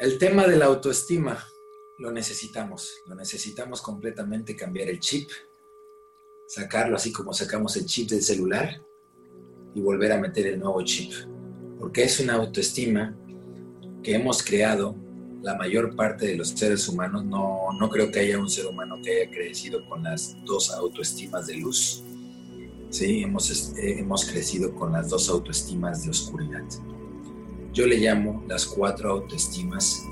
[0.00, 1.46] El tema de la autoestima
[1.98, 5.28] lo necesitamos, lo necesitamos completamente cambiar el chip,
[6.48, 8.82] sacarlo así como sacamos el chip del celular
[9.74, 11.12] y volver a meter el nuevo chip,
[11.78, 13.14] porque es una autoestima
[14.02, 14.96] que hemos creado
[15.42, 18.96] la mayor parte de los seres humanos, no, no creo que haya un ser humano
[19.04, 22.02] que haya crecido con las dos autoestimas de luz.
[22.88, 26.64] Sí, hemos, eh, hemos crecido con las dos autoestimas de oscuridad.
[27.72, 30.02] Yo le llamo las cuatro autoestimas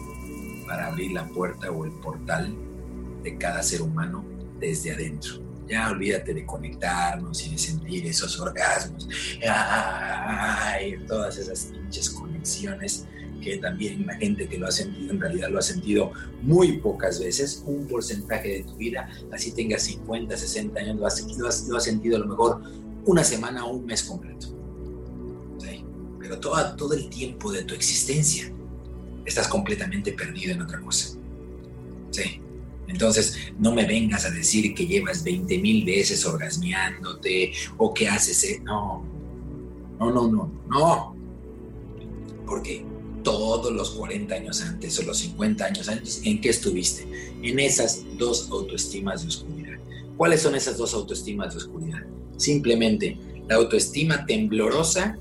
[0.67, 2.55] para abrir la puerta o el portal
[3.25, 4.25] de cada ser humano
[4.61, 5.41] desde adentro.
[5.67, 9.09] Ya olvídate de conectarnos y de sentir esos orgasmos,
[9.47, 13.07] ay, todas esas pinches conexiones
[13.43, 16.13] que también la gente que lo ha sentido en realidad lo ha sentido
[16.43, 21.69] muy pocas veces, un porcentaje de tu vida, así tengas 50, 60 años, lo has,
[21.69, 22.63] lo has sentido a lo mejor
[23.05, 24.58] una semana o un mes completo
[26.29, 28.53] pero todo, todo el tiempo de tu existencia
[29.25, 31.17] estás completamente perdido en otra cosa.
[32.11, 32.43] Sí.
[32.87, 38.45] Entonces, no me vengas a decir que llevas 20 mil veces orgasmeándote o que haces...
[38.45, 39.03] Eh, no,
[39.99, 41.17] no, no, no, no.
[42.47, 42.85] Porque
[43.23, 47.07] todos los 40 años antes o los 50 años antes, ¿en qué estuviste?
[47.43, 49.79] En esas dos autoestimas de oscuridad.
[50.17, 52.03] ¿Cuáles son esas dos autoestimas de oscuridad?
[52.37, 53.19] Simplemente
[53.49, 55.19] la autoestima temblorosa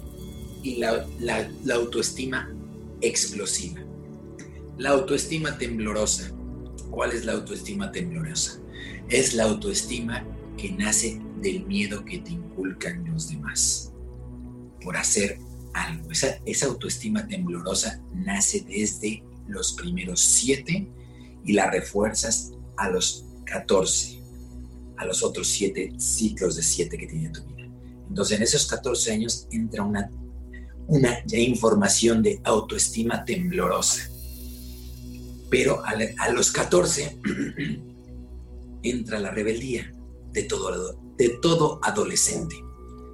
[0.63, 1.07] y la,
[1.73, 2.53] autoestima
[3.01, 3.81] explosiva.
[4.77, 6.31] La autoestima temblorosa.
[6.89, 8.59] ¿Cuál es la autoestima temblorosa?
[9.09, 10.25] Es la autoestima
[10.57, 13.91] que nace del miedo que te inculcan los demás
[14.81, 15.39] por hacer
[15.73, 16.11] algo.
[16.11, 20.87] Esa, esa autoestima temblorosa nace desde los primeros siete
[21.45, 24.21] y la refuerzas a los 14,
[24.97, 27.69] a los otros siete ciclos de siete que tiene tu vida.
[28.09, 30.11] Entonces en esos 14 años entra una
[30.87, 34.09] una información de autoestima temblorosa.
[35.49, 37.19] Pero a, los 14
[38.83, 39.93] entra la rebeldía
[40.31, 42.55] de todo, de todo adolescente.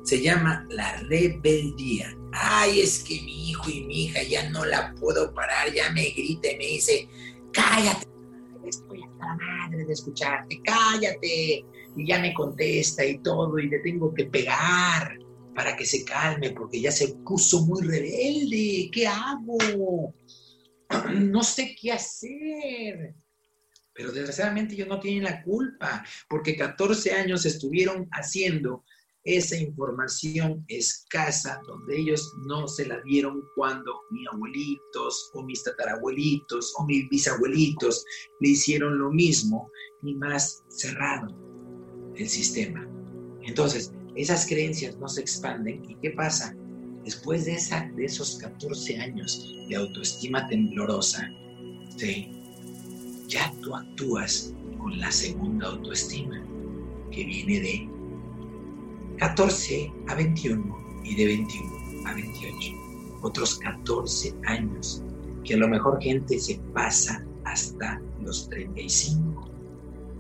[0.04, 2.16] Se llama la rebeldía.
[2.32, 6.10] Ay, es que mi hijo y mi hija ya no la puedo parar, ya me
[6.10, 7.08] grita y me dice,
[7.52, 8.08] cállate,
[8.66, 11.66] estoy hasta la madre de escucharte, cállate.
[11.96, 15.23] Y ya me contesta y todo, y le tengo que pegar
[15.54, 18.90] para que se calme, porque ya se puso muy rebelde.
[18.92, 20.14] ¿Qué hago?
[21.20, 23.16] No sé qué hacer.
[23.96, 28.84] Pero desgraciadamente ellos no tienen la culpa, porque 14 años estuvieron haciendo
[29.24, 36.74] esa información escasa donde ellos no se la dieron cuando mis abuelitos o mis tatarabuelitos
[36.78, 38.06] o mis bisabuelitos
[38.42, 39.72] le hicieron lo mismo
[40.02, 41.28] y más cerrado
[42.16, 42.88] el sistema.
[43.44, 46.56] Entonces, esas creencias no se expanden y ¿qué pasa?
[47.04, 51.30] Después de, esa, de esos 14 años de autoestima temblorosa,
[53.28, 56.44] ya tú actúas con la segunda autoestima,
[57.12, 57.90] que viene de
[59.18, 62.72] 14 a 21 y de 21 a 28.
[63.22, 65.04] Otros 14 años,
[65.44, 69.50] que a lo mejor gente se pasa hasta los 35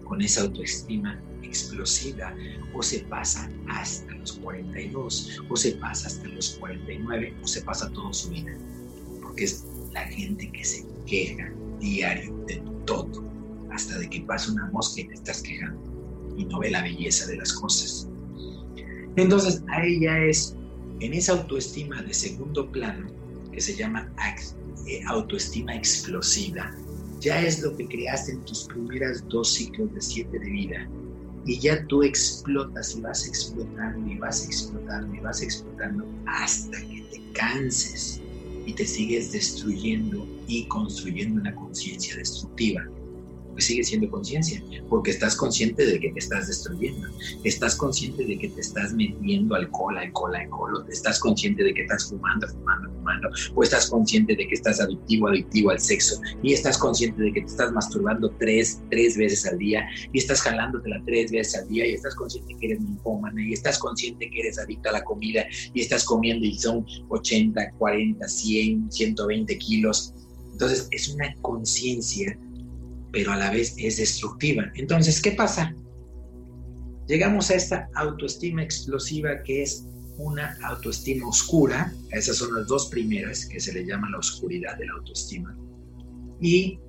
[0.03, 1.21] con esa autoestima
[1.53, 2.36] explosiva
[2.74, 7.91] o se pasa hasta los 42 o se pasa hasta los 49 o se pasa
[7.91, 8.53] toda su vida.
[9.22, 13.24] Porque es la gente que se queja diario de todo,
[13.72, 15.80] hasta de que pasa una mosca y te estás quejando
[16.38, 18.09] y no ve la belleza de las cosas.
[19.16, 20.56] Entonces, a ella es
[21.00, 23.08] en esa autoestima de segundo plano
[23.52, 24.12] que se llama
[24.88, 26.72] eh, autoestima explosiva.
[27.20, 30.90] Ya es lo que creaste en tus primeras dos ciclos de siete de vida
[31.45, 37.01] y ya tú explotas y vas explotando y vas explotando y vas explotando hasta que
[37.11, 38.21] te canses
[38.65, 42.87] y te sigues destruyendo y construyendo una conciencia destructiva
[43.53, 47.08] pues sigue siendo conciencia, porque estás consciente de que te estás destruyendo,
[47.44, 52.09] estás consciente de que te estás metiendo alcohol, alcohol, alcohol, estás consciente de que estás
[52.09, 56.78] fumando, fumando, fumando, o estás consciente de que estás adictivo, adictivo al sexo, y estás
[56.78, 61.32] consciente de que te estás masturbando tres, tres veces al día, y estás jalándotela tres
[61.32, 64.90] veces al día, y estás consciente que eres ninfómana, y estás consciente que eres adicto
[64.90, 70.14] a la comida, y estás comiendo y son 80, 40, 100, 120 kilos.
[70.52, 72.38] Entonces es una conciencia
[73.13, 74.65] pero a la vez es destructiva.
[74.73, 75.73] Entonces, ¿qué pasa?
[77.07, 79.87] Llegamos a esta autoestima explosiva que es
[80.17, 84.87] una autoestima oscura, esas son las dos primeras que se le llama la oscuridad de
[84.87, 85.55] la autoestima,
[86.41, 86.79] y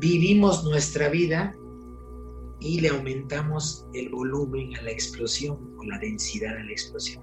[0.00, 1.54] vivimos nuestra vida
[2.60, 7.22] y le aumentamos el volumen a la explosión o la densidad a la explosión,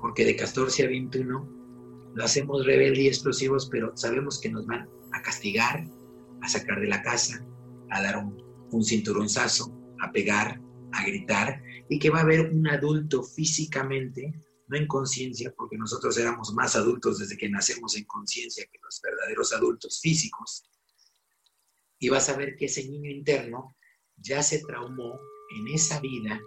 [0.00, 1.48] porque de 14 a 21
[2.14, 5.86] lo hacemos rebelde y explosivos, pero sabemos que nos van a castigar,
[6.42, 7.44] a sacar de la casa,
[7.90, 8.36] a dar un,
[8.70, 10.60] un cinturonzazo, a pegar,
[10.92, 14.32] a gritar, y que va a haber un adulto físicamente,
[14.68, 19.00] no en conciencia, porque nosotros éramos más adultos desde que nacemos en conciencia que los
[19.02, 20.64] verdaderos adultos físicos,
[21.98, 23.76] y vas a ver que ese niño interno
[24.16, 25.20] ya se traumó
[25.56, 26.40] en esa vida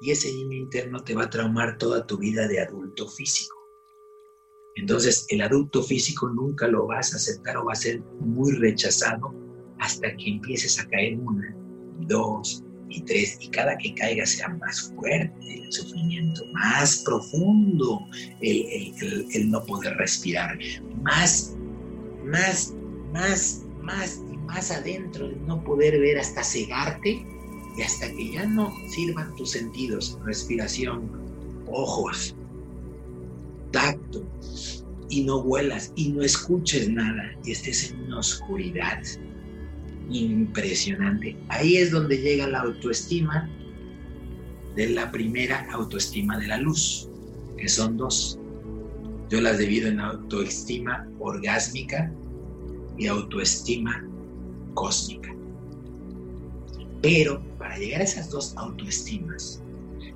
[0.00, 3.61] y ese niño interno te va a traumar toda tu vida de adulto físico.
[4.76, 9.34] Entonces, el adulto físico nunca lo vas a aceptar o va a ser muy rechazado
[9.78, 11.54] hasta que empieces a caer una,
[12.06, 18.00] dos y tres, y cada que caiga sea más fuerte el sufrimiento, más profundo
[18.40, 20.58] el, no poder respirar,
[21.02, 21.56] más,
[22.24, 22.74] más,
[23.12, 27.26] más, más y más adentro el no poder ver hasta cegarte
[27.76, 31.10] y hasta que ya no sirvan tus sentidos, respiración,
[31.70, 32.36] ojos,
[33.72, 34.24] tacto,
[35.12, 38.98] y no vuelas y no escuches nada y estés en una oscuridad
[40.10, 41.36] impresionante.
[41.48, 43.46] Ahí es donde llega la autoestima
[44.74, 47.10] de la primera autoestima de la luz,
[47.58, 48.38] que son dos.
[49.28, 52.10] Yo las divido en autoestima orgásmica
[52.96, 54.02] y autoestima
[54.72, 55.34] cósmica.
[57.02, 59.62] Pero para llegar a esas dos autoestimas,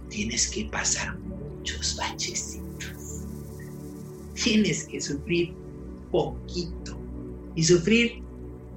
[0.08, 2.65] tienes que pasar muchos bachecitos.
[4.42, 5.54] Tienes que sufrir
[6.10, 6.98] poquito.
[7.54, 8.22] Y sufrir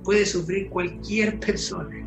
[0.03, 2.05] puede sufrir cualquier persona.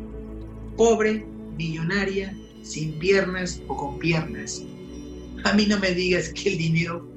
[0.77, 1.25] Pobre,
[1.57, 4.63] millonaria, sin piernas o con piernas.
[5.43, 7.07] A mí no me digas que el dinero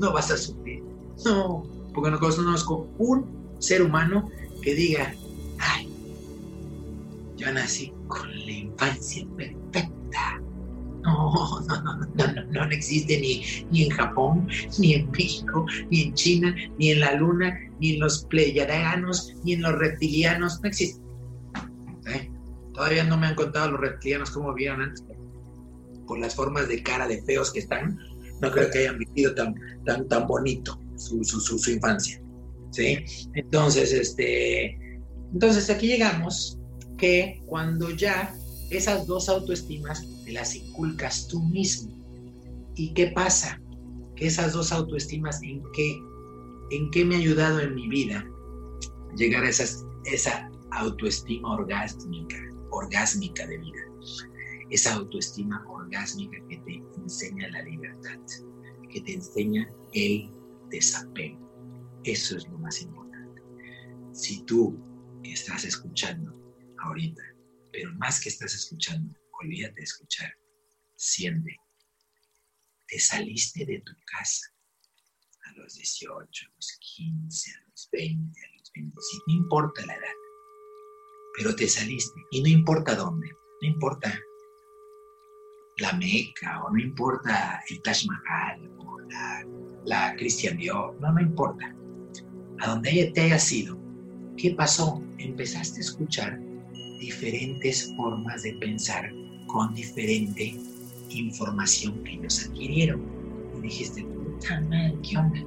[0.00, 0.82] no vas a sufrir.
[1.24, 3.26] No, porque no conozco un
[3.58, 4.30] ser humano
[4.62, 5.14] que diga,
[5.58, 5.88] ay,
[7.36, 10.35] yo nací con la infancia perfecta.
[11.06, 14.48] No, no, no, no, no, existe ni, ni en Japón,
[14.78, 19.52] ni en México, ni en China, ni en la Luna, ni en los pleiadianos, ni
[19.52, 20.60] en los reptilianos.
[20.60, 21.00] No existe.
[22.08, 22.30] ¿Eh?
[22.74, 25.04] Todavía no me han contado los reptilianos cómo vieron antes.
[26.06, 27.98] Por las formas de cara de feos que están,
[28.40, 29.54] no creo que hayan vivido tan,
[29.84, 32.20] tan, tan bonito su, su, su, su infancia.
[32.72, 32.98] ¿Sí?
[33.34, 35.00] Entonces, este,
[35.32, 36.58] entonces aquí llegamos
[36.98, 38.34] que cuando ya
[38.70, 41.96] esas dos autoestimas te las inculcas tú mismo.
[42.74, 43.60] ¿Y qué pasa?
[44.16, 45.98] Que esas dos autoestimas en qué,
[46.70, 48.26] en qué me ha ayudado en mi vida
[49.16, 52.36] llegar a esas, esa autoestima orgásmica,
[52.70, 53.80] orgásmica de vida.
[54.70, 58.18] Esa autoestima orgásmica que te enseña la libertad,
[58.90, 60.28] que te enseña el
[60.70, 61.38] desapego.
[62.04, 63.42] Eso es lo más importante.
[64.12, 64.76] Si tú
[65.22, 66.34] estás escuchando
[66.78, 67.22] ahorita,
[67.76, 70.32] pero más que estás escuchando, olvídate de escuchar,
[70.96, 71.60] siente.
[72.88, 74.46] Te saliste de tu casa
[75.44, 79.94] a los 18, a los 15, a los 20, a los 25, no importa la
[79.94, 80.14] edad,
[81.36, 83.28] pero te saliste y no importa dónde,
[83.60, 84.18] no importa
[85.76, 89.44] la Meca o no importa el Taj Mahal o la,
[89.84, 91.76] la Christian no, no importa.
[92.60, 93.78] A donde te hayas ido,
[94.38, 95.02] ¿qué pasó?
[95.18, 96.46] Empezaste a escuchar
[96.98, 99.12] diferentes formas de pensar
[99.46, 100.56] con diferente
[101.10, 103.02] información que ellos adquirieron.
[103.58, 105.44] Y dijiste, puta madre, ¿qué onda?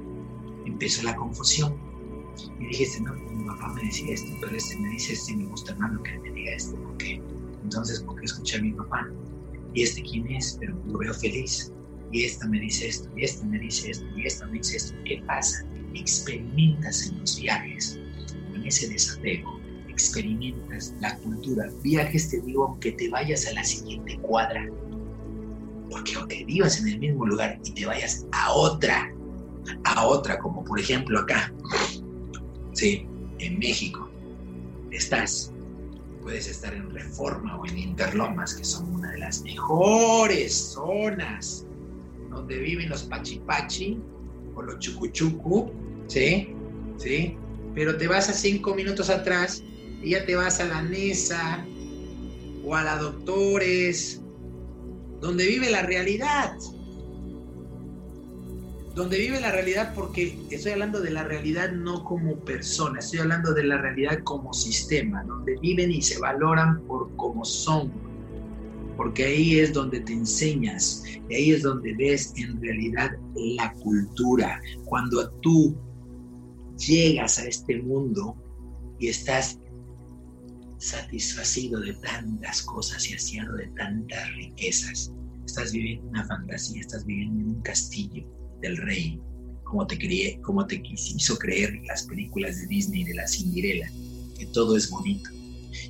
[0.66, 1.76] Empezó la confusión.
[2.58, 5.46] Y dijiste, no, mi papá me decía esto, pero este me dice esto y me
[5.46, 6.76] gusta más lo que me diga esto.
[6.76, 7.22] ¿Por qué?
[7.62, 9.08] Entonces, ¿por qué escuché a mi papá?
[9.74, 10.56] ¿Y este quién es?
[10.58, 11.72] Pero lo veo feliz.
[12.12, 14.94] Y esta me dice esto, y esta me dice esto, y esta me dice esto.
[15.04, 15.64] ¿Qué pasa?
[15.94, 18.00] Experimentas en los viajes
[18.52, 19.59] con ese desapego
[20.00, 21.70] experimentas la cultura.
[21.82, 24.68] Viajes, te digo, aunque te vayas a la siguiente cuadra.
[25.90, 29.12] Porque aunque vivas en el mismo lugar y te vayas a otra,
[29.84, 31.52] a otra, como por ejemplo acá,
[32.72, 33.06] sí,
[33.38, 34.08] en México,
[34.90, 35.52] estás,
[36.22, 41.66] puedes estar en Reforma o en Interlomas, que son una de las mejores zonas
[42.30, 43.98] donde viven los pachipachi
[44.54, 45.70] o los chucuchucu,
[46.06, 46.54] ¿sí?
[46.98, 47.36] ¿Sí?
[47.74, 49.62] Pero te vas a cinco minutos atrás
[50.02, 51.64] y ya te vas a la NESA
[52.64, 54.20] o a la Doctores,
[55.20, 56.56] donde vive la realidad.
[58.94, 63.54] Donde vive la realidad porque estoy hablando de la realidad no como persona, estoy hablando
[63.54, 67.92] de la realidad como sistema, donde viven y se valoran por como son.
[68.96, 74.60] Porque ahí es donde te enseñas, y ahí es donde ves en realidad la cultura.
[74.84, 75.74] Cuando tú
[76.76, 78.36] llegas a este mundo
[78.98, 79.58] y estás
[80.80, 85.12] satisfacido de tantas cosas y haciendo de tantas riquezas.
[85.46, 88.24] Estás viviendo una fantasía, estás viviendo en un castillo
[88.60, 89.20] del rey,
[89.64, 93.88] como te, crié, como te hizo creer las películas de Disney de la Cinderela,
[94.38, 95.30] que todo es bonito.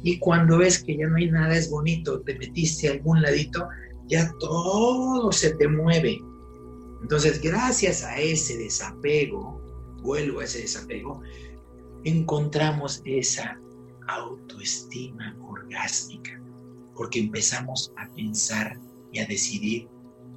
[0.02, 3.66] Y cuando ves que ya no hay nada es bonito, te metiste a algún ladito,
[4.08, 6.18] ya todo se te mueve.
[7.02, 9.60] Entonces, gracias a ese desapego,
[10.02, 11.22] vuelvo a ese desapego,
[12.04, 13.58] encontramos esa
[14.10, 16.40] autoestima orgásmica,
[16.94, 18.78] porque empezamos a pensar
[19.12, 19.88] y a decidir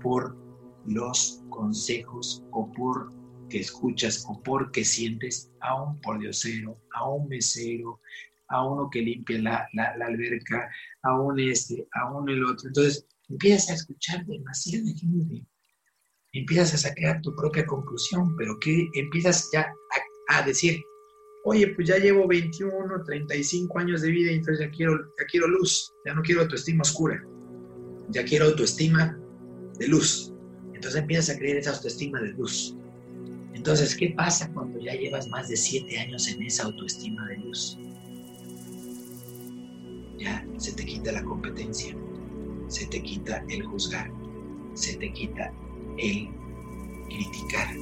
[0.02, 0.38] por
[0.86, 3.12] los consejos o por
[3.50, 8.00] que escuchas o por que sientes a un pordiosero, a un mesero,
[8.48, 9.68] a uno que limpia la,
[10.06, 10.70] alberca,
[11.04, 12.68] a un este, a uno el otro.
[12.68, 15.46] Entonces empiezas a escuchar demasiada gente,
[16.32, 19.72] empiezas a sacar tu propia conclusión, pero que empiezas ya
[20.30, 20.82] a decir,
[21.44, 25.48] oye, pues ya llevo 21, 35 años de vida y entonces ya quiero, ya quiero
[25.48, 27.24] luz, ya no quiero autoestima oscura,
[28.10, 29.20] ya quiero autoestima
[29.78, 30.34] de luz.
[30.74, 32.76] Entonces empiezas a creer esa autoestima de luz.
[33.54, 37.78] Entonces, ¿qué pasa cuando ya llevas más de 7 años en esa autoestima de luz?
[40.18, 41.96] Ya se te quita la competencia,
[42.68, 44.12] se te quita el juzgar,
[44.74, 45.54] se te quita
[45.98, 46.30] el
[47.08, 47.76] criticar,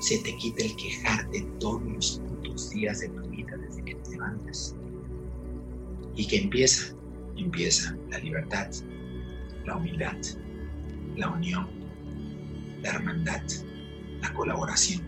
[0.00, 2.29] se te quita el quejarte todos los
[2.70, 4.74] días de tu vida desde que te levantas.
[6.16, 6.94] Y que empieza,
[7.36, 8.68] empieza la libertad,
[9.64, 10.16] la humildad,
[11.16, 11.68] la unión,
[12.82, 13.42] la hermandad,
[14.20, 15.02] la colaboración.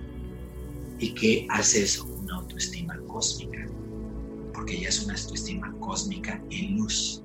[0.99, 2.04] ¿Y que hace eso?
[2.04, 3.66] Una autoestima cósmica,
[4.54, 7.23] porque ya es una autoestima cósmica en luz.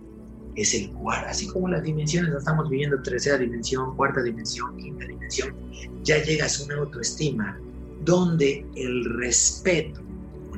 [0.55, 5.53] Es el cuarto, así como las dimensiones, estamos viviendo tercera dimensión, cuarta dimensión, quinta dimensión,
[6.03, 7.59] ya llegas a una autoestima
[8.03, 10.01] donde el respeto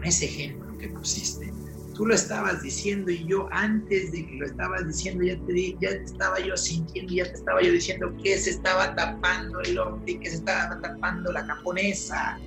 [0.04, 1.52] ese ejemplo que pusiste,
[2.00, 5.90] tú lo estabas diciendo y yo antes de que lo estabas diciendo ya te, ya
[5.90, 10.30] estaba yo sintiendo, ya te estaba yo diciendo que se estaba tapando el hombre, que
[10.30, 12.40] se estaba tapando la japonesa.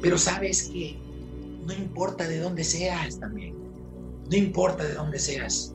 [0.00, 0.96] Pero sabes que
[1.66, 3.56] no importa de dónde seas también,
[4.30, 5.74] no importa de dónde seas,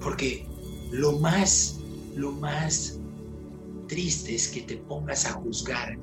[0.00, 0.44] porque
[0.90, 1.78] lo más,
[2.16, 2.98] lo más
[3.86, 5.96] triste es que te pongas a juzgar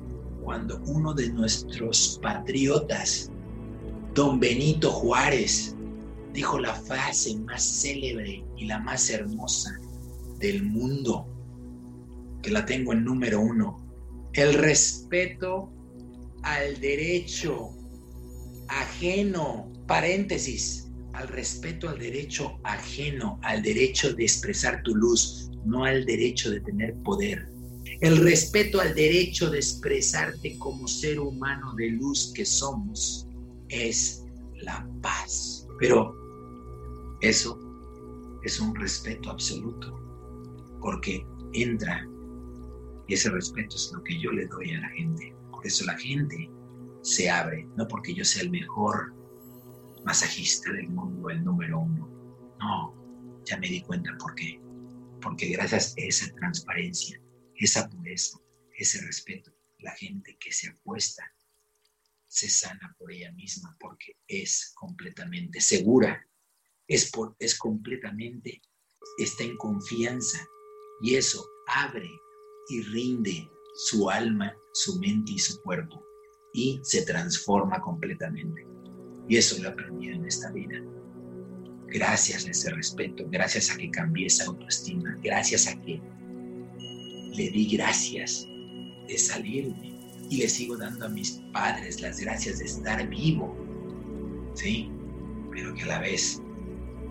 [0.48, 3.30] cuando uno de nuestros patriotas,
[4.14, 5.76] don Benito Juárez,
[6.32, 9.78] dijo la frase más célebre y la más hermosa
[10.38, 11.28] del mundo,
[12.40, 13.76] que la tengo en número uno,
[14.32, 15.70] el respeto
[16.42, 17.68] al derecho
[18.68, 26.06] ajeno, paréntesis, al respeto al derecho ajeno, al derecho de expresar tu luz, no al
[26.06, 27.57] derecho de tener poder
[28.00, 33.26] el respeto al derecho de expresarte como ser humano de luz que somos
[33.68, 34.24] es
[34.54, 35.66] la paz.
[35.78, 36.14] Pero
[37.20, 37.58] eso
[38.44, 39.98] es un respeto absoluto,
[40.80, 42.06] porque entra
[43.08, 45.34] y ese respeto es lo que yo le doy a la gente.
[45.50, 46.48] Por eso la gente
[47.02, 49.14] se abre, no porque yo sea el mejor
[50.04, 52.08] masajista del mundo, el número uno.
[52.60, 52.94] No,
[53.44, 54.60] ya me di cuenta por qué.
[55.22, 57.20] Porque gracias a esa transparencia,
[57.58, 58.38] esa pureza,
[58.76, 59.52] ese respeto.
[59.78, 61.32] La gente que se acuesta
[62.26, 66.26] se sana por ella misma porque es completamente segura,
[66.86, 68.60] es, por, es completamente,
[69.18, 70.46] está en confianza
[71.02, 72.10] y eso abre
[72.68, 76.04] y rinde su alma, su mente y su cuerpo
[76.52, 78.66] y se transforma completamente.
[79.28, 80.80] Y eso lo he aprendido en esta vida.
[81.86, 86.02] Gracias a ese respeto, gracias a que cambié esa autoestima, gracias a que
[87.34, 88.48] le di gracias
[89.06, 89.94] de salirme
[90.30, 93.56] y le sigo dando a mis padres las gracias de estar vivo,
[94.54, 94.90] ¿sí?
[95.52, 96.42] Pero que a la vez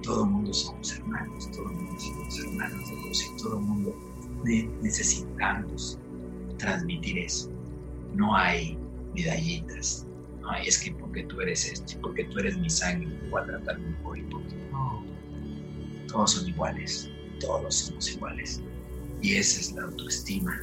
[0.04, 3.64] todo el mundo somos hermanos, todo el mundo somos hermanos de Dios y todo el
[3.64, 3.96] mundo
[4.82, 6.00] necesitamos
[6.58, 7.52] transmitir eso.
[8.14, 8.78] No hay
[9.16, 10.06] medallitas,
[10.42, 13.46] no es que porque tú eres esto, porque tú eres mi sangre, te voy a
[13.46, 15.04] tratar mejor y porque no.
[16.08, 17.10] Todos son iguales,
[17.40, 18.62] todos somos iguales.
[19.22, 20.62] Y esa es la autoestima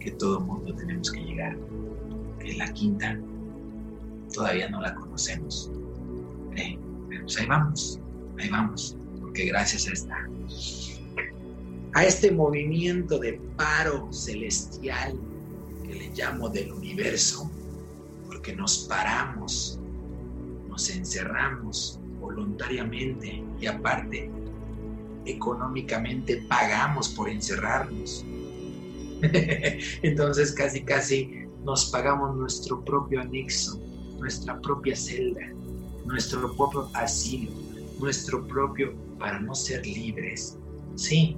[0.00, 1.56] que todo mundo tenemos que llegar.
[2.40, 3.18] Que la quinta
[4.32, 5.70] todavía no la conocemos.
[6.56, 6.78] ¿eh?
[7.22, 8.00] Pues ahí vamos,
[8.38, 8.96] ahí vamos.
[9.20, 10.28] Porque gracias a esta,
[11.94, 15.18] a este movimiento de paro celestial
[15.84, 17.50] que le llamo del universo,
[18.26, 19.80] porque nos paramos,
[20.68, 24.30] nos encerramos voluntariamente y aparte
[25.26, 28.24] económicamente pagamos por encerrarnos.
[30.02, 33.80] Entonces casi casi nos pagamos nuestro propio anexo,
[34.18, 35.52] nuestra propia celda,
[36.04, 37.50] nuestro propio asilo,
[37.98, 40.58] nuestro propio para no ser libres.
[40.94, 41.36] Sí,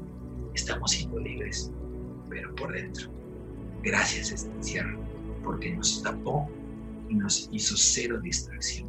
[0.55, 1.73] estamos siendo libres,
[2.29, 3.11] pero por dentro.
[3.83, 5.01] Gracias a este encierro,
[5.43, 6.49] porque nos tapó
[7.09, 8.89] y nos hizo cero distracción.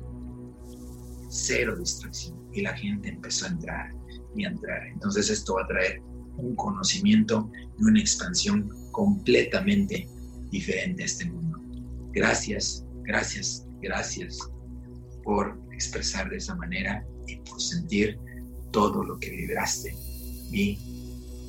[1.30, 2.38] Cero distracción.
[2.52, 3.99] Y la gente empezó a entrar
[4.36, 4.88] y entrar.
[4.88, 6.02] Entonces esto va a traer
[6.38, 10.08] un conocimiento y una expansión completamente
[10.52, 11.60] diferente a este mundo.
[12.14, 14.40] Gracias, gracias, gracias
[15.24, 18.18] por expresar de esa manera y por sentir
[18.72, 19.96] todo lo que vibraste
[20.52, 20.78] y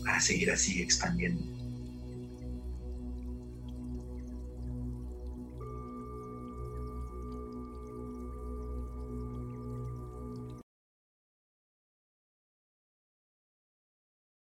[0.05, 1.60] para seguir así expandiendo.